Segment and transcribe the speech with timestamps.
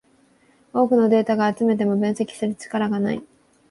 [0.73, 3.23] 多くのデータが集めても分析する力がない